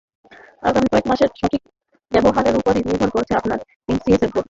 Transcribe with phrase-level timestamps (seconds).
[0.63, 1.61] আগামী কয়েক মাসের সঠিক
[2.11, 4.37] ব্যবহারের ওপরই নির্ভর করছে আপনার বিসিএসের ভবিষ্যৎ।